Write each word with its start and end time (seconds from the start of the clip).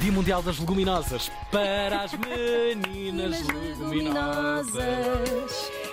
Dia 0.00 0.12
Mundial 0.12 0.42
das 0.42 0.58
Leguminosas 0.58 1.30
para 1.50 2.02
as 2.02 2.12
meninas 2.12 3.42
leguminosas. 3.48 4.76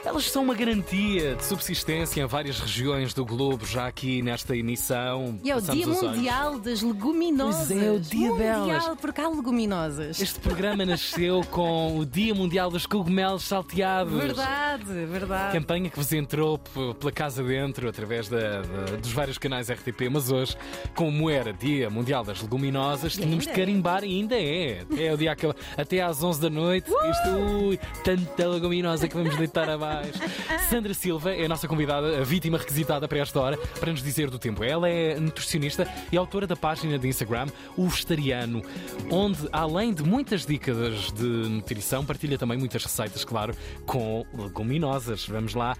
Elas 0.05 0.29
são 0.29 0.43
uma 0.43 0.53
garantia 0.53 1.33
de 1.35 1.45
subsistência 1.45 2.21
em 2.21 2.25
várias 2.25 2.59
regiões 2.59 3.13
do 3.13 3.25
globo, 3.25 3.65
já 3.65 3.87
aqui 3.87 4.21
nesta 4.21 4.55
emissão. 4.55 5.39
E 5.41 5.49
é 5.49 5.55
o 5.55 5.61
Dia. 5.61 5.87
Mundial 5.87 6.59
das 6.59 6.81
Leguminosas. 6.81 7.67
Pois 7.69 7.81
é, 7.81 7.91
o 7.91 7.99
dia 7.99 8.29
mundial, 8.29 8.65
delas. 8.65 8.97
porque 8.99 9.21
há 9.21 9.29
leguminosas. 9.29 10.19
Este 10.19 10.39
programa 10.41 10.85
nasceu 10.85 11.41
com 11.49 11.97
o 11.97 12.05
Dia 12.05 12.35
Mundial 12.35 12.69
dos 12.69 12.85
Cogumelos 12.85 13.43
Salteados. 13.43 14.11
Verdade, 14.13 14.83
verdade. 15.05 15.53
Campanha 15.57 15.89
que 15.89 15.95
vos 15.97 16.11
entrou 16.11 16.57
pela 16.57 17.11
casa 17.11 17.41
dentro 17.41 17.87
através 17.87 18.27
da- 18.27 18.61
da- 18.61 18.97
dos 18.97 19.11
vários 19.13 19.37
canais 19.37 19.69
RTP, 19.69 20.09
mas 20.11 20.29
hoje, 20.29 20.57
como 20.95 21.29
era 21.29 21.53
Dia 21.53 21.89
Mundial 21.89 22.25
das 22.25 22.41
Leguminosas, 22.41 23.13
tínhamos 23.13 23.45
de 23.45 23.51
é. 23.51 23.53
carimbar 23.53 24.03
e 24.03 24.19
ainda 24.19 24.35
é. 24.35 24.81
Até, 24.81 25.13
o 25.13 25.17
dia 25.17 25.31
acaba- 25.31 25.55
até 25.77 26.01
às 26.01 26.21
11 26.21 26.41
da 26.41 26.49
noite, 26.49 26.89
isto, 26.91 27.29
ui, 27.67 27.79
tanta 28.03 28.47
leguminosa 28.49 29.07
que 29.07 29.15
vamos 29.15 29.35
deitar 29.37 29.69
abaixo. 29.69 29.92
Sandra 30.69 30.93
Silva 30.93 31.33
é 31.33 31.45
a 31.45 31.49
nossa 31.49 31.67
convidada, 31.67 32.19
a 32.19 32.23
vítima 32.23 32.57
requisitada 32.57 33.07
para 33.07 33.19
esta 33.19 33.39
hora, 33.39 33.57
para 33.79 33.91
nos 33.91 34.01
dizer 34.01 34.29
do 34.29 34.39
tempo. 34.39 34.63
Ela 34.63 34.89
é 34.89 35.19
nutricionista 35.19 35.87
e 36.11 36.17
autora 36.17 36.47
da 36.47 36.55
página 36.55 36.97
de 36.97 37.07
Instagram, 37.07 37.47
O 37.77 37.87
Vegetariano, 37.87 38.61
onde, 39.09 39.47
além 39.51 39.93
de 39.93 40.03
muitas 40.03 40.45
dicas 40.45 41.11
de 41.11 41.23
nutrição, 41.23 42.05
partilha 42.05 42.37
também 42.37 42.57
muitas 42.57 42.83
receitas, 42.83 43.23
claro, 43.23 43.55
com 43.85 44.25
leguminosas. 44.33 45.27
Vamos 45.27 45.53
lá. 45.53 45.75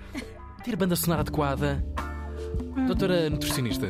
Ter 0.63 0.76
banda 0.76 0.95
sonora 0.95 1.21
adequada. 1.21 1.84
Doutora 2.88 3.30
nutricionista, 3.30 3.88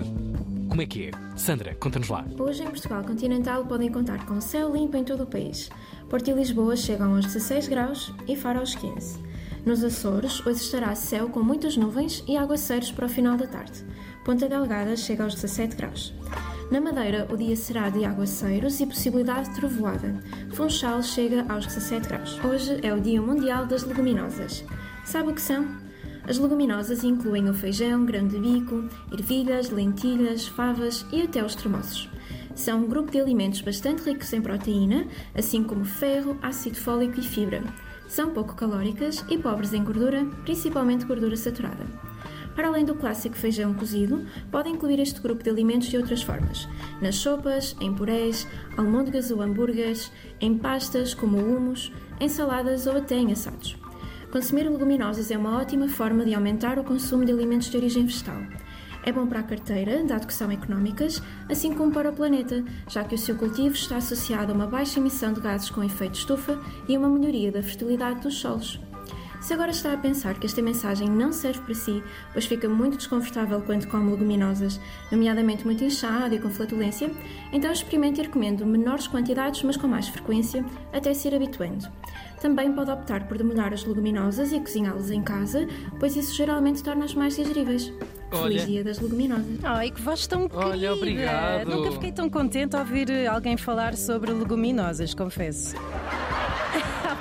como 0.69 0.81
é 0.81 0.85
que 0.85 1.07
é? 1.07 1.11
Sandra, 1.35 1.75
conta-nos 1.75 2.09
lá. 2.09 2.25
Hoje 2.39 2.63
em 2.63 2.65
Portugal 2.65 3.03
continental 3.03 3.65
podem 3.65 3.91
contar 3.91 4.25
com 4.25 4.41
céu 4.41 4.73
limpo 4.73 4.97
em 4.97 5.03
todo 5.03 5.23
o 5.23 5.27
país. 5.27 5.69
Porto 6.09 6.29
e 6.29 6.33
Lisboa 6.33 6.75
chegam 6.75 7.15
aos 7.15 7.25
16 7.25 7.67
graus 7.67 8.11
e 8.27 8.35
Faro 8.35 8.59
aos 8.59 8.73
15. 8.75 9.19
Nos 9.65 9.81
Açores, 9.81 10.45
hoje 10.45 10.59
estará 10.59 10.93
céu 10.93 11.29
com 11.29 11.41
muitas 11.41 11.77
nuvens 11.77 12.21
e 12.27 12.35
aguaceiros 12.35 12.91
para 12.91 13.05
o 13.05 13.09
final 13.09 13.37
da 13.37 13.47
tarde. 13.47 13.81
Ponta 14.25 14.49
Delgada 14.49 14.93
chega 14.97 15.23
aos 15.23 15.35
17 15.35 15.77
graus. 15.77 16.13
Na 16.69 16.81
Madeira, 16.81 17.25
o 17.31 17.37
dia 17.37 17.55
será 17.55 17.89
de 17.89 18.03
aguaceiros 18.03 18.81
e 18.81 18.85
possibilidade 18.85 19.49
de 19.49 19.55
trovoada. 19.55 20.19
Funchal 20.53 21.01
chega 21.01 21.45
aos 21.47 21.65
17 21.65 22.09
graus. 22.09 22.43
Hoje 22.43 22.77
é 22.83 22.93
o 22.93 22.99
Dia 22.99 23.21
Mundial 23.21 23.65
das 23.65 23.83
Leguminosas. 23.85 24.65
Sabe 25.05 25.31
o 25.31 25.33
que 25.33 25.41
são? 25.41 25.65
As 26.27 26.37
leguminosas 26.37 27.05
incluem 27.05 27.49
o 27.49 27.53
feijão, 27.53 28.05
grão 28.05 28.27
de 28.27 28.39
bico, 28.39 28.89
ervilhas, 29.13 29.69
lentilhas, 29.69 30.45
favas 30.45 31.05
e 31.09 31.21
até 31.21 31.41
os 31.41 31.55
tremoços. 31.55 32.09
São 32.53 32.83
um 32.83 32.87
grupo 32.89 33.11
de 33.11 33.19
alimentos 33.19 33.61
bastante 33.61 34.03
ricos 34.03 34.33
em 34.33 34.41
proteína, 34.41 35.07
assim 35.33 35.63
como 35.63 35.85
ferro, 35.85 36.37
ácido 36.41 36.75
fólico 36.75 37.19
e 37.19 37.23
fibra. 37.23 37.63
São 38.07 38.31
pouco 38.31 38.55
calóricas 38.55 39.23
e 39.29 39.37
pobres 39.37 39.73
em 39.73 39.83
gordura, 39.83 40.25
principalmente 40.43 41.05
gordura 41.05 41.35
saturada. 41.35 41.85
Para 42.55 42.67
além 42.67 42.85
do 42.85 42.93
clássico 42.93 43.35
feijão 43.35 43.73
cozido, 43.73 44.25
podem 44.51 44.73
incluir 44.73 44.99
este 44.99 45.19
grupo 45.19 45.43
de 45.43 45.49
alimentos 45.49 45.87
de 45.87 45.97
outras 45.97 46.21
formas: 46.21 46.67
nas 47.01 47.15
sopas, 47.15 47.75
em 47.81 47.93
purés, 47.93 48.47
almôndegas 48.77 49.31
ou 49.31 49.41
hambúrgueres, 49.41 50.11
em 50.39 50.57
pastas 50.57 51.13
como 51.13 51.37
hummus, 51.37 51.91
em 52.19 52.29
saladas 52.29 52.85
ou 52.85 52.95
até 52.95 53.15
em 53.15 53.31
assados. 53.31 53.75
Consumir 54.31 54.69
leguminosas 54.69 55.29
é 55.31 55.37
uma 55.37 55.57
ótima 55.59 55.87
forma 55.87 56.25
de 56.25 56.33
aumentar 56.33 56.79
o 56.79 56.83
consumo 56.83 57.25
de 57.25 57.31
alimentos 57.31 57.69
de 57.69 57.77
origem 57.77 58.05
vegetal. 58.05 58.41
É 59.05 59.11
bom 59.11 59.27
para 59.27 59.41
a 59.41 59.43
carteira, 59.43 60.01
dado 60.03 60.25
que 60.25 60.33
são 60.33 60.49
económicas, 60.49 61.21
assim 61.49 61.73
como 61.73 61.91
para 61.91 62.09
o 62.09 62.13
planeta, 62.13 62.63
já 62.87 63.03
que 63.03 63.15
o 63.15 63.17
seu 63.17 63.35
cultivo 63.35 63.75
está 63.75 63.97
associado 63.97 64.53
a 64.53 64.55
uma 64.55 64.65
baixa 64.65 64.99
emissão 64.99 65.33
de 65.33 65.41
gases 65.41 65.69
com 65.69 65.83
efeito 65.83 66.15
estufa 66.15 66.57
e 66.87 66.95
a 66.95 66.99
uma 66.99 67.09
melhoria 67.09 67.51
da 67.51 67.61
fertilidade 67.61 68.21
dos 68.21 68.39
solos. 68.39 68.79
Se 69.43 69.53
agora 69.53 69.71
está 69.71 69.91
a 69.91 69.97
pensar 69.97 70.39
que 70.39 70.45
esta 70.45 70.61
mensagem 70.61 71.09
não 71.09 71.33
serve 71.33 71.59
para 71.59 71.75
si, 71.75 72.01
pois 72.31 72.45
fica 72.45 72.69
muito 72.69 72.95
desconfortável 72.95 73.59
quando 73.59 73.89
come 73.89 74.09
leguminosas, 74.09 74.79
nomeadamente 75.11 75.65
muito 75.65 75.83
inchado 75.83 76.33
e 76.33 76.39
com 76.39 76.49
flatulência, 76.49 77.11
então 77.51 77.69
experimente 77.69 78.21
e 78.21 78.23
recomendo 78.23 78.65
menores 78.65 79.05
quantidades, 79.05 79.61
mas 79.63 79.75
com 79.75 79.85
mais 79.85 80.07
frequência, 80.07 80.63
até 80.93 81.13
se 81.13 81.27
ir 81.27 81.35
habituando. 81.35 81.85
Também 82.39 82.71
pode 82.71 82.89
optar 82.91 83.27
por 83.27 83.37
demolhar 83.37 83.73
as 83.73 83.83
leguminosas 83.83 84.53
e 84.53 84.61
cozinhá-las 84.61 85.11
em 85.11 85.21
casa, 85.21 85.67
pois 85.99 86.15
isso 86.15 86.33
geralmente 86.33 86.81
torna-as 86.81 87.13
mais 87.13 87.35
digeríveis. 87.35 87.91
Olha. 88.31 88.43
Feliz 88.43 88.65
dia 88.65 88.83
das 88.85 88.99
leguminosas! 88.99 89.59
Ai, 89.61 89.91
que 89.91 90.01
voz 90.01 90.25
tão 90.25 90.47
querida. 90.47 90.67
Olha, 90.69 90.93
obrigado. 90.93 91.69
Nunca 91.69 91.91
fiquei 91.91 92.13
tão 92.13 92.29
contente 92.29 92.77
ao 92.77 92.81
ouvir 92.83 93.27
alguém 93.27 93.57
falar 93.57 93.97
sobre 93.97 94.31
leguminosas, 94.31 95.13
confesso. 95.13 95.75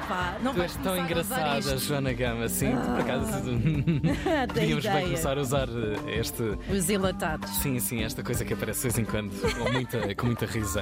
Ah, 0.03 0.07
pá, 0.09 0.37
não 0.43 0.55
Tu 0.55 0.63
és 0.63 0.75
tão 0.77 0.97
engraçada. 0.97 1.79
Joana 1.79 2.13
Gama, 2.13 2.49
sim, 2.49 2.73
por 2.73 3.01
acaso. 3.01 3.27
Podíamos 4.49 4.53
bem 4.55 4.77
ideia. 4.79 5.03
começar 5.05 5.39
a 5.39 5.41
usar 5.41 5.69
eh, 5.69 6.19
este. 6.19 6.43
Os 6.71 6.91
enlatados. 6.91 7.51
Sim, 7.51 7.79
sim, 7.79 8.03
esta 8.03 8.23
coisa 8.23 8.45
que 8.45 8.53
aparece 8.55 8.89
de 8.89 8.95
vez 8.95 8.99
em 8.99 9.05
quando, 9.05 9.31
com 9.59 9.71
muita, 9.73 10.15
com 10.15 10.27
muita 10.27 10.47
risa. 10.47 10.81